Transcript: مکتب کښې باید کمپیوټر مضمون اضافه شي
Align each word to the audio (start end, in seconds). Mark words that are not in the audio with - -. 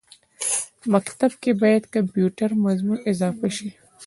مکتب 0.93 1.31
کښې 1.41 1.51
باید 1.61 1.83
کمپیوټر 1.95 2.49
مضمون 2.65 2.97
اضافه 3.11 3.47
شي 3.57 3.69